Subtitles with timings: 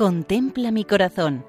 [0.00, 1.44] Contempla mi corazón.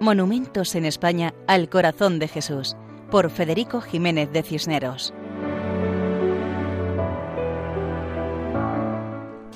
[0.00, 2.74] Monumentos en España al corazón de Jesús,
[3.10, 5.12] por Federico Jiménez de Cisneros.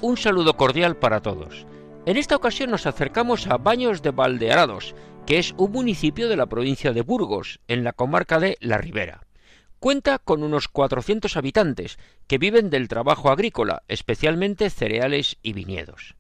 [0.03, 1.67] Un saludo cordial para todos.
[2.05, 6.45] En esta ocasión nos acercamos a Baños de Valdearados, que es un municipio de la
[6.45, 9.25] provincia de Burgos, en la comarca de La Ribera.
[9.79, 16.15] Cuenta con unos 400 habitantes que viven del trabajo agrícola, especialmente cereales y viñedos.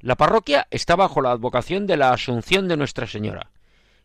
[0.00, 3.50] La parroquia está bajo la advocación de la Asunción de Nuestra Señora.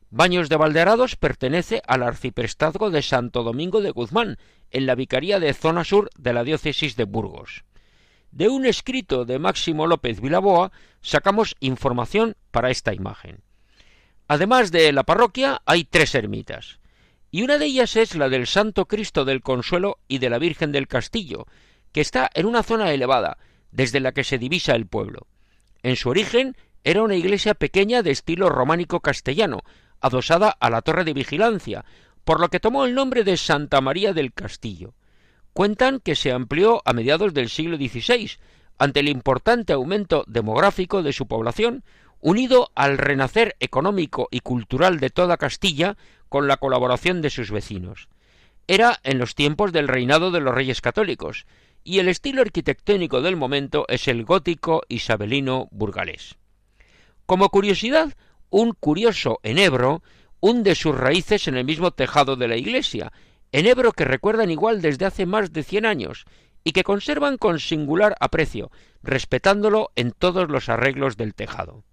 [0.09, 4.37] Baños de Valdearados pertenece al arciprestazgo de Santo Domingo de Guzmán,
[4.71, 7.63] en la vicaría de zona sur de la diócesis de Burgos.
[8.31, 10.71] De un escrito de Máximo López Vilaboa
[11.01, 13.43] sacamos información para esta imagen.
[14.27, 16.79] Además de la parroquia hay tres ermitas,
[17.29, 20.71] y una de ellas es la del Santo Cristo del Consuelo y de la Virgen
[20.71, 21.45] del Castillo,
[21.91, 23.37] que está en una zona elevada,
[23.71, 25.27] desde la que se divisa el pueblo.
[25.83, 29.63] En su origen era una iglesia pequeña de estilo románico castellano,
[29.99, 31.85] adosada a la torre de vigilancia,
[32.23, 34.93] por lo que tomó el nombre de Santa María del Castillo.
[35.51, 38.31] Cuentan que se amplió a mediados del siglo XVI,
[38.79, 41.83] ante el importante aumento demográfico de su población,
[42.21, 45.97] unido al renacer económico y cultural de toda Castilla
[46.29, 48.07] con la colaboración de sus vecinos.
[48.67, 51.45] Era en los tiempos del reinado de los reyes católicos,
[51.83, 56.35] y el estilo arquitectónico del momento es el gótico isabelino burgalés.
[57.25, 58.13] Como curiosidad,
[58.49, 60.03] un curioso enebro
[60.39, 63.11] hunde sus raíces en el mismo tejado de la iglesia,
[63.51, 66.25] enebro que recuerdan igual desde hace más de cien años
[66.63, 68.71] y que conservan con singular aprecio,
[69.01, 71.83] respetándolo en todos los arreglos del tejado.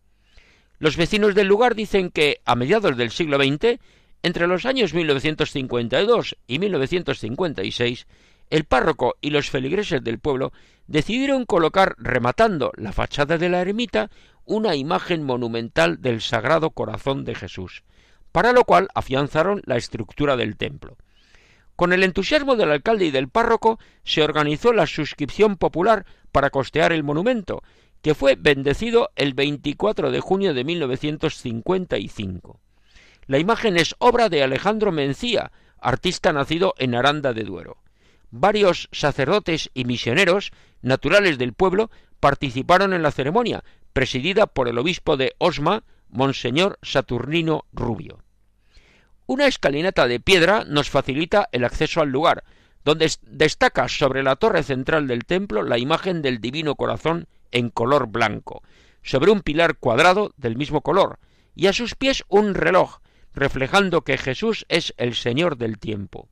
[0.79, 3.79] Los vecinos del lugar dicen que, a mediados del siglo XX,
[4.23, 8.07] entre los años 1952 y 1956,
[8.51, 10.53] el párroco y los feligreses del pueblo
[10.89, 14.11] decidieron colocar, rematando la fachada de la ermita,
[14.45, 17.85] una imagen monumental del Sagrado Corazón de Jesús,
[18.33, 20.97] para lo cual afianzaron la estructura del templo.
[21.77, 26.93] Con el entusiasmo del alcalde y del párroco se organizó la suscripción popular para costear
[26.93, 27.63] el monumento,
[28.03, 32.61] que fue bendecido el 24 de junio de 1955.
[33.27, 37.79] La imagen es obra de Alejandro Mencía, artista nacido en Aranda de Duero
[38.31, 40.53] varios sacerdotes y misioneros
[40.83, 47.65] naturales del pueblo participaron en la ceremonia, presidida por el obispo de Osma, Monseñor Saturnino
[47.73, 48.23] Rubio.
[49.27, 52.45] Una escalinata de piedra nos facilita el acceso al lugar,
[52.85, 58.09] donde destaca sobre la torre central del templo la imagen del Divino Corazón en color
[58.09, 58.63] blanco,
[59.03, 61.19] sobre un pilar cuadrado del mismo color,
[61.55, 62.99] y a sus pies un reloj,
[63.35, 66.29] reflejando que Jesús es el Señor del tiempo.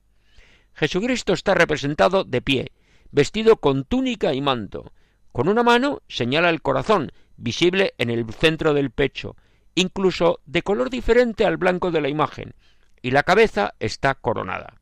[0.78, 2.70] Jesucristo está representado de pie,
[3.10, 4.92] vestido con túnica y manto.
[5.32, 9.34] Con una mano señala el corazón, visible en el centro del pecho,
[9.74, 12.54] incluso de color diferente al blanco de la imagen,
[13.02, 14.80] y la cabeza está coronada.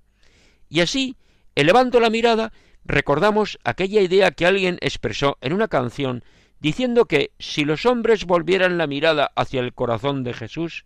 [0.68, 1.16] Y así,
[1.54, 2.52] elevando la mirada,
[2.84, 6.24] recordamos aquella idea que alguien expresó en una canción
[6.60, 10.84] diciendo que si los hombres volvieran la mirada hacia el corazón de Jesús,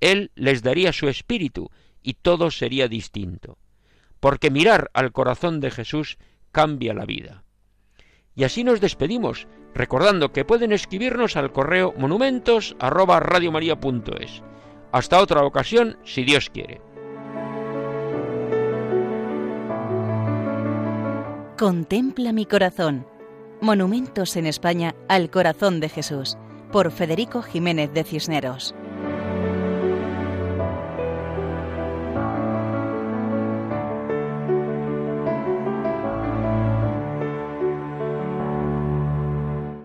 [0.00, 1.70] Él les daría su espíritu
[2.02, 3.58] y todo sería distinto
[4.20, 6.18] porque mirar al corazón de Jesús
[6.52, 7.44] cambia la vida.
[8.34, 12.76] Y así nos despedimos, recordando que pueden escribirnos al correo monumentos
[14.92, 16.80] Hasta otra ocasión, si Dios quiere.
[21.58, 23.06] Contempla mi corazón.
[23.62, 26.36] Monumentos en España al corazón de Jesús,
[26.70, 28.74] por Federico Jiménez de Cisneros.